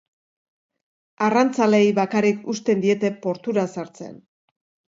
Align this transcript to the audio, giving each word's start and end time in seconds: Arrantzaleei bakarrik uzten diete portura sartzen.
Arrantzaleei 1.25 1.93
bakarrik 2.01 2.49
uzten 2.55 2.83
diete 2.87 3.15
portura 3.27 3.67
sartzen. 3.79 4.21